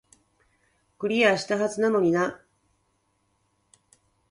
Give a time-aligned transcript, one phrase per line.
[0.97, 2.39] クリアしたはずなのになー